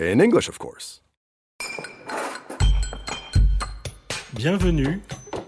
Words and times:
In 0.00 0.18
English, 0.22 0.48
of 0.48 0.58
course. 0.58 1.02
Bienvenue 4.34 5.02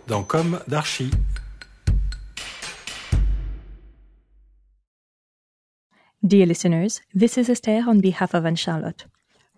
dans 0.06 0.26
Comme 0.26 0.60
d'Archi. 0.68 1.10
Dear 6.22 6.44
listeners, 6.44 7.00
this 7.14 7.38
is 7.38 7.48
Esther 7.48 7.82
on 7.88 8.00
behalf 8.00 8.34
of 8.34 8.44
Anne-Charlotte. 8.44 9.06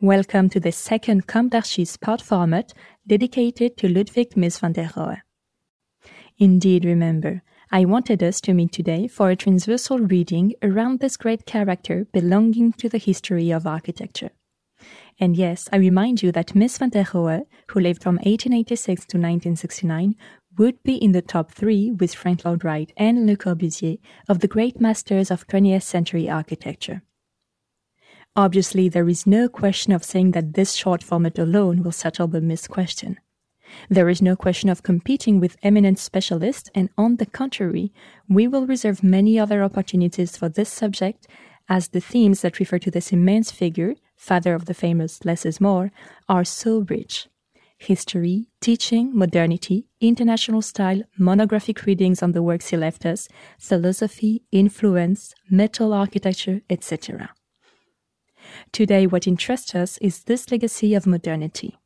Welcome 0.01 0.48
to 0.51 0.61
the 0.61 0.70
second 0.70 1.27
Comme 1.27 1.48
d'Archis 1.48 1.97
part 2.01 2.23
format 2.23 2.73
dedicated 3.05 3.77
to 3.79 3.89
Ludwig 3.89 4.36
Mies 4.36 4.61
van 4.61 4.75
der 4.75 4.86
Rohe. 4.95 5.23
Indeed, 6.39 6.84
remember, 6.84 7.42
I 7.73 7.84
wanted 7.84 8.23
us 8.23 8.41
to 8.42 8.55
meet 8.55 8.70
today 8.70 9.08
for 9.08 9.31
a 9.31 9.34
transversal 9.34 9.98
reading 9.98 10.55
around 10.62 11.01
this 11.01 11.17
great 11.17 11.47
character 11.47 12.06
belonging 12.12 12.75
to 12.75 12.89
the 12.89 12.98
history 12.98 13.51
of 13.51 13.67
architecture. 13.67 14.31
And 15.19 15.37
yes, 15.37 15.69
I 15.73 15.77
remind 15.77 16.23
you 16.23 16.33
that 16.33 16.55
Mies 16.55 16.79
van 16.79 16.91
der 16.91 17.05
Rohe, 17.05 17.45
who 17.69 17.81
lived 17.81 18.03
from 18.03 18.17
1886 18.17 19.03
to 19.07 19.17
1969, 19.17 20.17
would 20.57 20.83
be 20.83 20.97
in 20.97 21.13
the 21.13 21.23
top 21.23 21.51
three 21.53 21.91
with 21.91 22.15
Frank 22.15 22.45
Lloyd 22.45 22.65
Wright 22.65 22.93
and 22.97 23.27
Le 23.27 23.37
Corbusier 23.37 23.99
of 24.29 24.41
the 24.41 24.49
great 24.49 24.81
masters 24.81 25.31
of 25.31 25.47
20th 25.47 25.83
century 25.83 26.29
architecture. 26.29 27.03
Obviously, 28.37 28.89
there 28.89 29.09
is 29.09 29.27
no 29.27 29.49
question 29.49 29.93
of 29.93 30.05
saying 30.05 30.33
that 30.33 30.55
this 30.55 30.75
short 30.75 31.03
format 31.03 31.39
alone 31.39 31.83
will 31.83 31.93
settle 31.93 32.27
the 32.27 32.41
Mies 32.41 32.69
question. 32.69 33.19
There 33.89 34.09
is 34.09 34.21
no 34.21 34.37
question 34.37 34.69
of 34.69 34.83
competing 34.83 35.41
with 35.41 35.57
eminent 35.63 35.98
specialists, 35.98 36.71
and 36.75 36.91
on 36.98 37.17
the 37.17 37.27
contrary, 37.27 37.93
we 38.29 38.47
will 38.47 38.67
reserve 38.67 39.03
many 39.03 39.39
other 39.39 39.63
opportunities 39.63 40.37
for 40.37 40.48
this 40.48 40.69
subject 40.69 41.27
as 41.69 41.89
the 41.89 42.01
themes 42.01 42.43
that 42.43 42.59
refer 42.59 42.79
to 42.79 42.91
this 42.91 43.13
immense 43.13 43.51
figure, 43.51 43.95
father 44.17 44.55
of 44.55 44.67
the 44.67 44.75
famous 44.75 45.25
Less 45.25 45.45
is 45.45 45.61
More, 45.61 45.91
are 46.29 46.45
so 46.45 46.87
rich. 46.89 47.29
History, 47.79 48.47
teaching, 48.61 49.15
modernity, 49.15 49.89
international 50.01 50.63
style, 50.63 51.02
monographic 51.19 51.85
readings 51.85 52.23
on 52.23 52.33
the 52.33 52.42
works 52.42 52.69
he 52.69 52.77
left 52.77 53.05
us, 53.05 53.29
philosophy, 53.58 54.42
influence, 54.52 55.35
metal 55.51 55.92
architecture, 55.92 56.63
etc. 56.70 57.30
Today, 58.73 59.07
what 59.07 59.27
interests 59.27 59.75
us 59.75 59.98
is 59.98 60.25
this 60.25 60.51
legacy 60.51 60.95
of 60.95 61.07
modernity. 61.07 61.79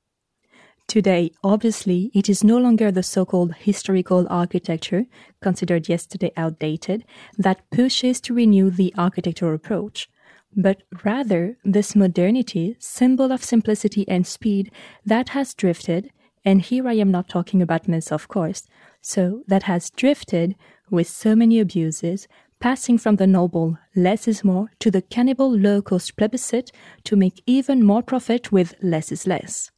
Today, 0.87 1.33
obviously, 1.45 2.11
it 2.15 2.29
is 2.29 2.43
no 2.43 2.57
longer 2.57 2.91
the 2.91 3.03
so-called 3.03 3.55
historical 3.57 4.27
architecture, 4.31 5.05
considered 5.43 5.89
yesterday 5.89 6.33
outdated, 6.37 7.05
that 7.37 7.69
pushes 7.71 8.21
to 8.23 8.35
renew 8.35 8.71
the 8.71 8.95
architectural 8.97 9.55
approach, 9.55 10.09
but 10.57 10.83
rather 11.05 11.57
this 11.65 11.95
modernity, 11.95 12.77
symbol 12.79 13.33
of 13.33 13.45
simplicity 13.45 14.07
and 14.09 14.27
speed, 14.27 14.71
that 15.05 15.31
has 15.31 15.55
drifted, 15.55 16.11
and 16.45 16.63
here 16.63 16.89
I 16.89 16.95
am 16.95 17.11
not 17.11 17.29
talking 17.29 17.63
about 17.63 17.85
Mies, 17.85 18.11
of 18.11 18.29
course, 18.29 18.67
so 19.01 19.43
that 19.47 19.65
has 19.65 19.91
drifted 19.91 20.55
with 20.91 21.09
so 21.09 21.37
many 21.37 21.61
abuses, 21.61 22.27
passing 22.61 22.99
from 22.99 23.17
the 23.17 23.27
noble 23.27 23.79
less 23.95 24.27
is 24.27 24.43
more 24.43 24.71
to 24.81 24.91
the 24.91 25.03
cannibal 25.03 25.51
low-cost 25.51 26.17
plebiscite 26.17 26.73
to 27.05 27.17
make 27.17 27.43
even 27.47 27.85
more 27.85 28.03
profit 28.03 28.51
with 28.51 28.75
less 28.83 29.13
is 29.13 29.27
less 29.27 29.71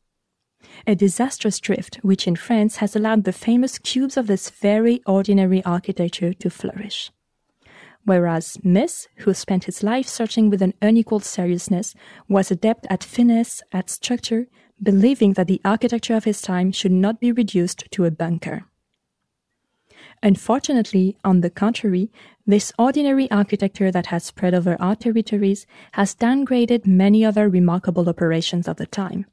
a 0.87 0.94
disastrous 0.94 1.58
drift 1.60 1.97
which 2.02 2.26
in 2.26 2.37
France 2.37 2.76
has 2.76 2.97
allowed 2.97 3.25
the 3.25 3.32
famous 3.32 3.78
cubes 3.78 4.16
of 4.16 4.26
this 4.26 4.50
very 4.50 5.02
ordinary 5.06 5.64
architecture 5.64 6.32
to 6.32 6.50
flourish. 6.50 7.10
Whereas 8.05 8.56
Mies, 8.65 9.09
who 9.19 9.34
spent 9.34 9.65
his 9.65 9.83
life 9.83 10.09
searching 10.09 10.50
with 10.50 10.62
an 10.62 10.75
unequaled 10.81 11.25
seriousness, 11.25 11.94
was 12.28 12.50
adept 12.50 12.87
at 12.88 13.05
finesse, 13.05 13.62
at 13.72 13.91
structure, 13.91 14.47
believing 14.83 15.34
that 15.34 15.47
the 15.47 15.61
architecture 15.65 16.15
of 16.15 16.25
his 16.25 16.41
time 16.41 16.72
should 16.72 16.93
not 16.93 17.21
be 17.21 17.33
reduced 17.33 17.84
to 17.91 18.05
a 18.05 18.11
bunker. 18.11 18.65
Unfortunately, 20.22 21.16
on 21.25 21.41
the 21.41 21.50
contrary, 21.50 22.11
this 22.47 22.72
ordinary 22.78 23.31
architecture 23.31 23.91
that 23.91 24.06
has 24.06 24.25
spread 24.25 24.55
over 24.55 24.77
our 24.81 24.97
territories 24.97 25.67
has 25.93 26.15
downgraded 26.15 26.87
many 26.87 27.25
other 27.25 27.49
remarkable 27.49 28.09
operations 28.09 28.69
of 28.69 28.77
the 28.77 28.87
time. 28.87 29.27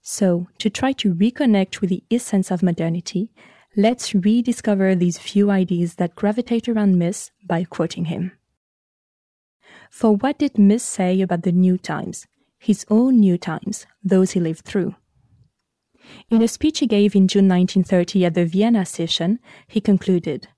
So, 0.00 0.46
to 0.58 0.70
try 0.70 0.92
to 0.92 1.14
reconnect 1.14 1.80
with 1.80 1.90
the 1.90 2.04
essence 2.10 2.50
of 2.50 2.62
modernity, 2.62 3.30
let's 3.78 4.12
rediscover 4.12 4.96
these 4.96 5.18
few 5.18 5.52
ideas 5.52 5.94
that 5.94 6.16
gravitate 6.16 6.68
around 6.68 6.96
Mies 6.96 7.30
by 7.46 7.62
quoting 7.62 8.06
him. 8.06 8.32
For 9.88 10.16
what 10.16 10.36
did 10.36 10.54
Mies 10.54 10.80
say 10.80 11.20
about 11.20 11.44
the 11.44 11.52
new 11.52 11.78
times, 11.78 12.26
his 12.58 12.84
own 12.90 13.20
new 13.20 13.38
times, 13.38 13.86
those 14.02 14.32
he 14.32 14.40
lived 14.40 14.64
through? 14.64 14.96
In 16.28 16.42
a 16.42 16.48
speech 16.48 16.80
he 16.80 16.88
gave 16.88 17.14
in 17.14 17.28
June 17.28 17.46
1930 17.46 18.24
at 18.24 18.34
the 18.34 18.46
Vienna 18.46 18.84
session, 18.84 19.38
he 19.68 19.80
concluded 19.80 20.48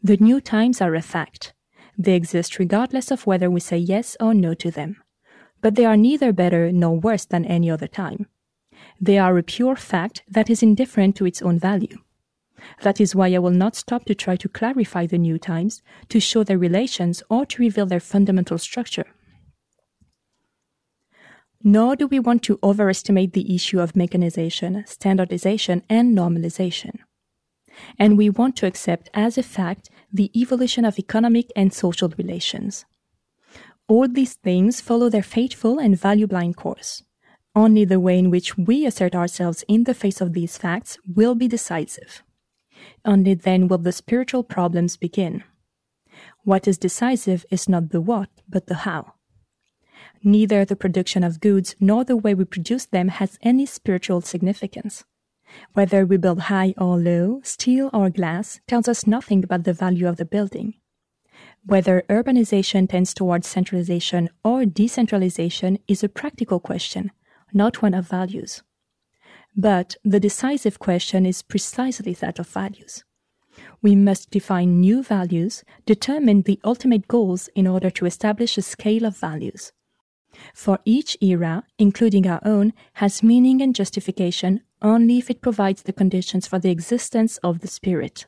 The 0.00 0.16
new 0.18 0.40
times 0.40 0.80
are 0.80 0.94
a 0.94 1.02
fact. 1.02 1.54
They 1.98 2.14
exist 2.14 2.60
regardless 2.60 3.10
of 3.10 3.26
whether 3.26 3.50
we 3.50 3.58
say 3.58 3.78
yes 3.78 4.16
or 4.20 4.32
no 4.32 4.54
to 4.54 4.70
them. 4.70 5.02
But 5.60 5.74
they 5.74 5.84
are 5.84 5.96
neither 5.96 6.32
better 6.32 6.70
nor 6.70 7.00
worse 7.00 7.24
than 7.24 7.44
any 7.44 7.68
other 7.68 7.88
time. 7.88 8.26
They 9.00 9.18
are 9.18 9.36
a 9.36 9.42
pure 9.42 9.74
fact 9.74 10.22
that 10.28 10.48
is 10.48 10.62
indifferent 10.62 11.16
to 11.16 11.26
its 11.26 11.42
own 11.42 11.58
value. 11.58 11.98
That 12.82 13.00
is 13.00 13.14
why 13.14 13.32
I 13.34 13.38
will 13.38 13.50
not 13.50 13.76
stop 13.76 14.04
to 14.06 14.14
try 14.14 14.36
to 14.36 14.48
clarify 14.48 15.06
the 15.06 15.18
new 15.18 15.38
times, 15.38 15.82
to 16.08 16.20
show 16.20 16.44
their 16.44 16.58
relations, 16.58 17.22
or 17.28 17.46
to 17.46 17.62
reveal 17.62 17.86
their 17.86 18.00
fundamental 18.00 18.58
structure. 18.58 19.06
Nor 21.62 21.96
do 21.96 22.06
we 22.08 22.18
want 22.18 22.42
to 22.44 22.58
overestimate 22.62 23.32
the 23.32 23.54
issue 23.54 23.80
of 23.80 23.94
mechanization, 23.94 24.84
standardization, 24.86 25.82
and 25.88 26.16
normalization. 26.16 26.98
And 27.98 28.18
we 28.18 28.30
want 28.30 28.56
to 28.56 28.66
accept 28.66 29.08
as 29.14 29.38
a 29.38 29.42
fact 29.42 29.88
the 30.12 30.30
evolution 30.38 30.84
of 30.84 30.98
economic 30.98 31.50
and 31.54 31.72
social 31.72 32.12
relations. 32.18 32.84
All 33.88 34.08
these 34.08 34.34
things 34.34 34.80
follow 34.80 35.08
their 35.08 35.22
fateful 35.22 35.78
and 35.78 35.98
value 35.98 36.26
blind 36.26 36.56
course. 36.56 37.02
Only 37.54 37.84
the 37.84 38.00
way 38.00 38.18
in 38.18 38.30
which 38.30 38.56
we 38.56 38.86
assert 38.86 39.14
ourselves 39.14 39.64
in 39.68 39.84
the 39.84 39.94
face 39.94 40.20
of 40.20 40.32
these 40.32 40.56
facts 40.56 40.98
will 41.06 41.34
be 41.34 41.48
decisive. 41.48 42.22
Only 43.04 43.34
then 43.34 43.68
will 43.68 43.78
the 43.78 43.92
spiritual 43.92 44.44
problems 44.44 44.96
begin. 44.96 45.44
What 46.44 46.68
is 46.68 46.78
decisive 46.78 47.44
is 47.50 47.68
not 47.68 47.90
the 47.90 48.00
what, 48.00 48.28
but 48.48 48.66
the 48.66 48.74
how. 48.86 49.14
Neither 50.22 50.64
the 50.64 50.76
production 50.76 51.24
of 51.24 51.40
goods 51.40 51.74
nor 51.80 52.04
the 52.04 52.16
way 52.16 52.34
we 52.34 52.44
produce 52.44 52.86
them 52.86 53.08
has 53.08 53.38
any 53.42 53.66
spiritual 53.66 54.20
significance. 54.20 55.04
Whether 55.74 56.06
we 56.06 56.16
build 56.16 56.42
high 56.42 56.74
or 56.78 56.96
low, 56.96 57.40
steel 57.44 57.90
or 57.92 58.08
glass, 58.08 58.60
tells 58.66 58.88
us 58.88 59.06
nothing 59.06 59.44
about 59.44 59.64
the 59.64 59.72
value 59.72 60.08
of 60.08 60.16
the 60.16 60.24
building. 60.24 60.74
Whether 61.64 62.04
urbanization 62.08 62.88
tends 62.88 63.14
towards 63.14 63.46
centralization 63.46 64.30
or 64.44 64.64
decentralization 64.64 65.78
is 65.86 66.02
a 66.02 66.08
practical 66.08 66.60
question, 66.60 67.10
not 67.52 67.82
one 67.82 67.94
of 67.94 68.08
values. 68.08 68.62
But 69.56 69.96
the 70.04 70.20
decisive 70.20 70.78
question 70.78 71.26
is 71.26 71.42
precisely 71.42 72.14
that 72.14 72.38
of 72.38 72.48
values. 72.48 73.04
We 73.82 73.94
must 73.96 74.30
define 74.30 74.80
new 74.80 75.02
values, 75.02 75.62
determine 75.84 76.42
the 76.42 76.60
ultimate 76.64 77.06
goals 77.06 77.48
in 77.54 77.66
order 77.66 77.90
to 77.90 78.06
establish 78.06 78.56
a 78.56 78.62
scale 78.62 79.04
of 79.04 79.16
values. 79.16 79.72
For 80.54 80.78
each 80.86 81.16
era, 81.20 81.64
including 81.78 82.26
our 82.26 82.40
own, 82.44 82.72
has 82.94 83.22
meaning 83.22 83.60
and 83.60 83.74
justification 83.74 84.62
only 84.80 85.18
if 85.18 85.30
it 85.30 85.42
provides 85.42 85.82
the 85.82 85.92
conditions 85.92 86.46
for 86.46 86.58
the 86.58 86.70
existence 86.70 87.36
of 87.38 87.60
the 87.60 87.68
spirit. 87.68 88.26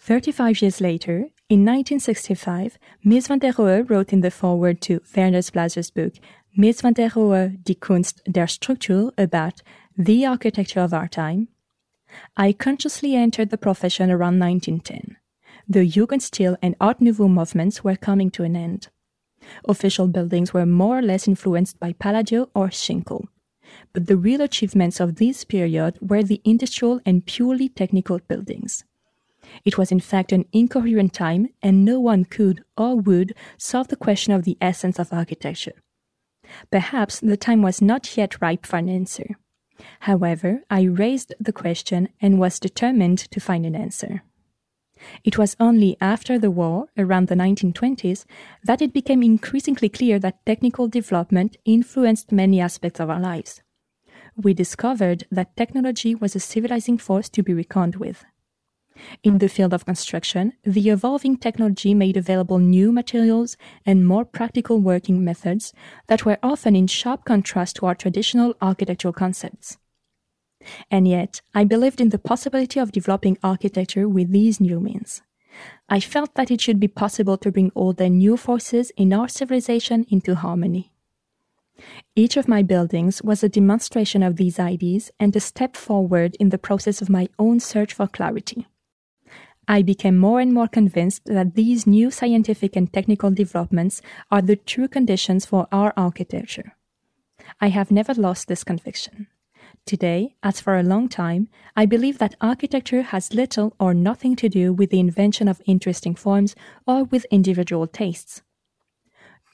35 0.00 0.62
years 0.62 0.80
later, 0.80 1.28
in 1.48 1.64
1965, 1.64 2.78
Mies 3.04 3.28
van 3.28 3.38
der 3.38 3.52
Rohe 3.52 3.88
wrote 3.88 4.12
in 4.12 4.20
the 4.20 4.30
foreword 4.30 4.80
to 4.80 5.00
Werner 5.14 5.42
Blaser's 5.52 5.90
book, 5.90 6.14
Mies 6.58 6.82
van 6.82 6.94
der 6.94 7.10
Rohe, 7.14 7.52
Die 7.68 7.74
Kunst 7.74 8.22
der 8.26 8.46
Struktur, 8.46 9.12
about 9.18 9.62
the 9.94 10.26
architecture 10.26 10.82
of 10.82 10.94
our 10.94 11.06
time. 11.06 11.48
I 12.34 12.54
consciously 12.54 13.14
entered 13.14 13.50
the 13.50 13.58
profession 13.58 14.10
around 14.10 14.38
1910. 14.40 15.18
The 15.68 15.84
Jugendstil 15.86 16.56
and 16.62 16.74
Art 16.80 17.02
Nouveau 17.02 17.28
movements 17.28 17.84
were 17.84 17.94
coming 17.94 18.30
to 18.30 18.42
an 18.42 18.56
end. 18.56 18.88
Official 19.68 20.08
buildings 20.08 20.54
were 20.54 20.64
more 20.64 21.00
or 21.00 21.02
less 21.02 21.28
influenced 21.28 21.78
by 21.78 21.92
Palladio 21.92 22.48
or 22.54 22.68
Schinkel. 22.68 23.26
But 23.92 24.06
the 24.06 24.16
real 24.16 24.40
achievements 24.40 24.98
of 24.98 25.16
this 25.16 25.44
period 25.44 25.98
were 26.00 26.22
the 26.22 26.40
industrial 26.42 27.00
and 27.04 27.26
purely 27.26 27.68
technical 27.68 28.18
buildings. 28.20 28.82
It 29.66 29.76
was 29.76 29.92
in 29.92 30.00
fact 30.00 30.32
an 30.32 30.46
incoherent 30.52 31.12
time, 31.12 31.48
and 31.62 31.84
no 31.84 32.00
one 32.00 32.24
could 32.24 32.64
or 32.78 32.96
would 32.96 33.34
solve 33.58 33.88
the 33.88 33.96
question 33.96 34.32
of 34.32 34.44
the 34.44 34.56
essence 34.62 34.98
of 34.98 35.12
architecture. 35.12 35.82
Perhaps 36.70 37.20
the 37.20 37.36
time 37.36 37.62
was 37.62 37.82
not 37.82 38.16
yet 38.16 38.40
ripe 38.40 38.66
for 38.66 38.76
an 38.76 38.88
answer. 38.88 39.36
However, 40.00 40.62
I 40.70 40.82
raised 40.82 41.34
the 41.38 41.52
question 41.52 42.08
and 42.20 42.38
was 42.38 42.60
determined 42.60 43.18
to 43.18 43.40
find 43.40 43.66
an 43.66 43.74
answer. 43.74 44.22
It 45.24 45.36
was 45.36 45.56
only 45.60 45.96
after 46.00 46.38
the 46.38 46.50
war, 46.50 46.86
around 46.96 47.28
the 47.28 47.34
1920s, 47.34 48.24
that 48.64 48.80
it 48.80 48.94
became 48.94 49.22
increasingly 49.22 49.90
clear 49.90 50.18
that 50.20 50.44
technical 50.46 50.88
development 50.88 51.56
influenced 51.64 52.32
many 52.32 52.60
aspects 52.60 53.00
of 53.00 53.10
our 53.10 53.20
lives. 53.20 53.62
We 54.36 54.54
discovered 54.54 55.26
that 55.30 55.56
technology 55.56 56.14
was 56.14 56.34
a 56.34 56.40
civilizing 56.40 56.98
force 56.98 57.28
to 57.30 57.42
be 57.42 57.54
reckoned 57.54 57.96
with. 57.96 58.24
In 59.22 59.38
the 59.38 59.48
field 59.48 59.74
of 59.74 59.84
construction, 59.84 60.52
the 60.64 60.90
evolving 60.90 61.36
technology 61.36 61.94
made 61.94 62.16
available 62.16 62.58
new 62.58 62.92
materials 62.92 63.56
and 63.84 64.06
more 64.06 64.24
practical 64.24 64.80
working 64.80 65.24
methods 65.24 65.72
that 66.06 66.24
were 66.24 66.38
often 66.42 66.74
in 66.76 66.86
sharp 66.86 67.24
contrast 67.24 67.76
to 67.76 67.86
our 67.86 67.94
traditional 67.94 68.54
architectural 68.60 69.12
concepts. 69.12 69.78
And 70.90 71.06
yet, 71.06 71.40
I 71.54 71.64
believed 71.64 72.00
in 72.00 72.08
the 72.08 72.18
possibility 72.18 72.80
of 72.80 72.92
developing 72.92 73.38
architecture 73.42 74.08
with 74.08 74.32
these 74.32 74.60
new 74.60 74.80
means. 74.80 75.22
I 75.88 76.00
felt 76.00 76.34
that 76.34 76.50
it 76.50 76.60
should 76.60 76.80
be 76.80 76.88
possible 76.88 77.38
to 77.38 77.52
bring 77.52 77.70
all 77.74 77.92
the 77.92 78.10
new 78.10 78.36
forces 78.36 78.90
in 78.96 79.12
our 79.12 79.28
civilization 79.28 80.06
into 80.10 80.34
harmony. 80.34 80.92
Each 82.14 82.36
of 82.36 82.48
my 82.48 82.62
buildings 82.62 83.22
was 83.22 83.44
a 83.44 83.48
demonstration 83.48 84.22
of 84.22 84.36
these 84.36 84.58
ideas 84.58 85.10
and 85.20 85.34
a 85.36 85.40
step 85.40 85.76
forward 85.76 86.34
in 86.40 86.48
the 86.48 86.58
process 86.58 87.02
of 87.02 87.10
my 87.10 87.28
own 87.38 87.60
search 87.60 87.92
for 87.92 88.06
clarity. 88.06 88.66
I 89.68 89.82
became 89.82 90.16
more 90.16 90.38
and 90.40 90.52
more 90.52 90.68
convinced 90.68 91.24
that 91.24 91.54
these 91.54 91.86
new 91.86 92.10
scientific 92.10 92.76
and 92.76 92.92
technical 92.92 93.30
developments 93.30 94.00
are 94.30 94.42
the 94.42 94.56
true 94.56 94.86
conditions 94.86 95.44
for 95.44 95.66
our 95.72 95.92
architecture. 95.96 96.76
I 97.60 97.68
have 97.68 97.90
never 97.90 98.14
lost 98.14 98.46
this 98.46 98.62
conviction. 98.62 99.26
Today, 99.84 100.34
as 100.42 100.60
for 100.60 100.76
a 100.76 100.82
long 100.82 101.08
time, 101.08 101.48
I 101.76 101.86
believe 101.86 102.18
that 102.18 102.36
architecture 102.40 103.02
has 103.02 103.34
little 103.34 103.74
or 103.78 103.94
nothing 103.94 104.36
to 104.36 104.48
do 104.48 104.72
with 104.72 104.90
the 104.90 105.00
invention 105.00 105.48
of 105.48 105.62
interesting 105.66 106.14
forms 106.14 106.54
or 106.86 107.04
with 107.04 107.24
individual 107.30 107.86
tastes. 107.86 108.42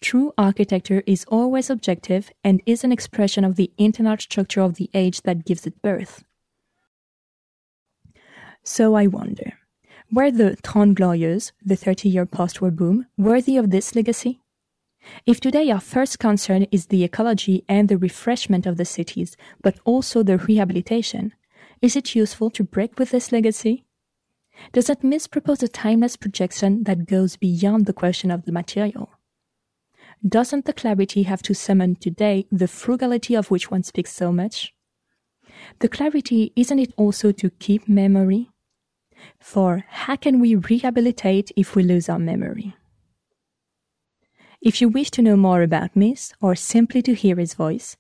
True 0.00 0.32
architecture 0.37 1.03
is 1.06 1.25
always 1.29 1.70
objective 1.70 2.31
and 2.43 2.62
is 2.67 2.82
an 2.82 2.93
expression 2.93 3.44
of 3.44 3.56
the 3.56 3.70
internal 3.79 4.17
structure 4.19 4.61
of 4.61 4.75
the 4.75 4.91
age 4.94 5.23
that 5.23 5.44
gives 5.44 5.67
it 5.67 5.81
birth. 5.81 6.25
So 8.64 8.94
I 8.94 9.06
wonder 9.06 9.59
were 10.12 10.31
the 10.31 10.56
Trente 10.62 10.94
Glorieuses, 10.94 11.53
the 11.64 11.75
30 11.75 12.09
year 12.11 12.26
post 12.26 12.61
war 12.61 12.70
boom, 12.70 13.06
worthy 13.17 13.56
of 13.56 13.70
this 13.70 13.97
legacy? 13.97 14.41
If 15.26 15.41
today 15.41 15.70
our 15.70 15.81
first 15.81 16.19
concern 16.19 16.67
is 16.70 16.87
the 16.87 17.03
ecology 17.03 17.64
and 17.69 17.88
the 17.88 17.97
refreshment 17.97 18.67
of 18.67 18.76
the 18.76 18.85
cities, 18.85 19.37
but 19.62 19.81
also 19.85 20.23
the 20.23 20.38
rehabilitation, 20.38 21.32
is 21.81 21.97
it 21.97 22.14
useful 22.14 22.50
to 22.50 22.62
break 22.62 22.99
with 22.99 23.11
this 23.11 23.32
legacy? 23.32 23.85
Does 24.73 24.87
that 24.87 25.03
myth 25.03 25.31
propose 25.31 25.62
a 25.62 25.69
timeless 25.69 26.17
projection 26.17 26.85
that 26.85 27.06
goes 27.06 27.37
beyond 27.37 27.87
the 27.87 27.94
question 27.94 28.31
of 28.31 28.44
the 28.44 28.53
material? 28.53 29.11
Doesn't 30.26 30.67
the 30.67 30.75
clarity 30.75 31.23
have 31.25 31.43
to 31.43 31.55
summon 31.55 31.97
today 31.97 32.47
the 32.53 32.69
frugality 32.69 33.35
of 33.35 33.50
which 33.50 33.70
one 33.70 33.82
speaks 33.82 34.12
so 34.12 34.31
much? 34.31 34.75
The 35.81 35.88
clarity, 35.88 36.53
isn't 36.55 36.79
it 36.79 36.93
also 36.97 37.32
to 37.32 37.50
keep 37.50 37.88
memory? 37.88 38.51
For 39.38 39.84
how 39.88 40.16
can 40.16 40.40
we 40.40 40.54
rehabilitate 40.54 41.52
if 41.56 41.74
we 41.74 41.82
lose 41.82 42.08
our 42.08 42.19
memory? 42.19 42.74
If 44.60 44.80
you 44.80 44.88
wish 44.88 45.10
to 45.12 45.22
know 45.22 45.36
more 45.36 45.62
about 45.62 45.94
Mies 45.94 46.32
or 46.40 46.54
simply 46.54 47.02
to 47.02 47.14
hear 47.14 47.36
his 47.36 47.54
voice, 47.54 47.96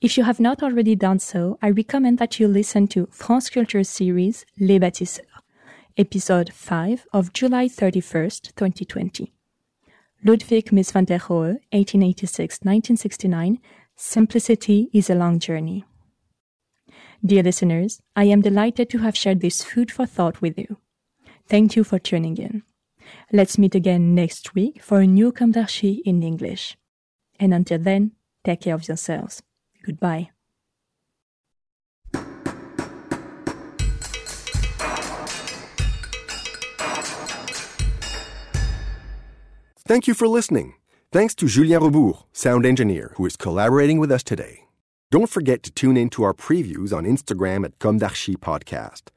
if 0.00 0.16
you 0.16 0.24
have 0.24 0.38
not 0.38 0.62
already 0.62 0.94
done 0.94 1.18
so, 1.18 1.58
I 1.62 1.70
recommend 1.70 2.18
that 2.18 2.38
you 2.38 2.46
listen 2.46 2.86
to 2.88 3.08
France 3.10 3.50
Culture 3.50 3.82
series 3.84 4.44
Les 4.60 4.78
Bâtisseurs, 4.78 5.24
episode 5.96 6.52
5 6.52 7.06
of 7.12 7.32
July 7.32 7.68
31st, 7.68 8.54
2020. 8.54 9.32
Ludwig 10.22 10.72
Mies 10.72 10.92
van 10.92 11.04
der 11.04 11.18
Rohe, 11.18 11.58
1886-1969, 11.72 13.58
Simplicity 13.96 14.90
is 14.92 15.10
a 15.10 15.14
Long 15.14 15.38
Journey. 15.38 15.84
Dear 17.26 17.42
listeners, 17.42 18.02
I 18.14 18.24
am 18.24 18.42
delighted 18.42 18.90
to 18.90 18.98
have 18.98 19.16
shared 19.16 19.40
this 19.40 19.64
food 19.64 19.90
for 19.90 20.04
thought 20.04 20.42
with 20.42 20.58
you. 20.58 20.76
Thank 21.48 21.74
you 21.74 21.82
for 21.82 21.98
tuning 21.98 22.36
in. 22.36 22.62
Let's 23.32 23.56
meet 23.56 23.74
again 23.74 24.14
next 24.14 24.54
week 24.54 24.82
for 24.82 25.00
a 25.00 25.06
new 25.06 25.32
Comme 25.32 25.52
d'Archi 25.52 26.02
in 26.04 26.22
English. 26.22 26.76
And 27.40 27.54
until 27.54 27.78
then, 27.78 28.12
take 28.44 28.60
care 28.60 28.74
of 28.74 28.86
yourselves. 28.86 29.42
Goodbye. 29.82 30.32
Thank 39.86 40.06
you 40.06 40.12
for 40.12 40.28
listening. 40.28 40.74
Thanks 41.10 41.34
to 41.36 41.46
Julien 41.46 41.80
Rebours, 41.80 42.24
sound 42.34 42.66
engineer, 42.66 43.14
who 43.16 43.24
is 43.24 43.36
collaborating 43.36 43.98
with 43.98 44.12
us 44.12 44.22
today. 44.22 44.63
Don't 45.10 45.30
forget 45.30 45.62
to 45.62 45.70
tune 45.70 45.96
in 45.96 46.10
to 46.10 46.24
our 46.24 46.34
previews 46.34 46.92
on 46.92 47.04
Instagram 47.04 47.64
at 47.64 47.78
Comme 47.78 48.00
Podcast. 48.00 49.10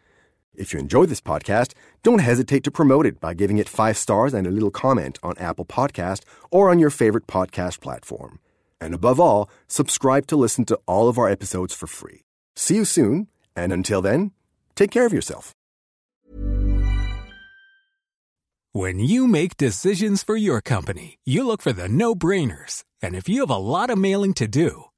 If 0.54 0.74
you 0.74 0.80
enjoy 0.80 1.06
this 1.06 1.22
podcast, 1.22 1.74
don't 2.04 2.20
hesitate 2.20 2.64
to 2.66 2.72
promote 2.72 3.06
it 3.06 3.20
by 3.20 3.34
giving 3.34 3.58
it 3.58 3.70
five 3.70 3.98
stars 3.98 4.34
and 4.34 4.46
a 4.46 4.52
little 4.52 4.72
comment 4.72 5.18
on 5.24 5.38
Apple 5.38 5.66
Podcast 5.66 6.22
or 6.52 6.70
on 6.70 6.80
your 6.80 6.90
favorite 6.90 7.26
podcast 7.28 7.80
platform. 7.80 8.40
And 8.82 8.94
above 8.94 9.20
all, 9.20 9.50
subscribe 9.68 10.28
to 10.28 10.36
listen 10.36 10.66
to 10.66 10.80
all 10.88 11.10
of 11.10 11.18
our 11.18 11.30
episodes 11.30 11.74
for 11.74 11.88
free. 11.88 12.22
See 12.56 12.76
you 12.76 12.86
soon, 12.86 13.28
and 13.56 13.72
until 13.72 14.02
then, 14.02 14.32
take 14.76 14.92
care 14.92 15.06
of 15.06 15.14
yourself. 15.14 15.54
When 18.74 19.00
you 19.00 19.28
make 19.28 19.58
decisions 19.58 20.22
for 20.22 20.36
your 20.36 20.62
company, 20.62 21.18
you 21.24 21.48
look 21.48 21.62
for 21.64 21.74
the 21.74 21.88
no-brainers. 21.88 22.84
And 23.02 23.16
if 23.16 23.28
you 23.28 23.40
have 23.42 23.50
a 23.50 23.58
lot 23.58 23.90
of 23.90 23.98
mailing 23.98 24.34
to 24.36 24.48
do, 24.48 24.86